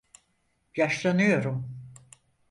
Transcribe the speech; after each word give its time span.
Yaşlanıyorum. 0.75 1.79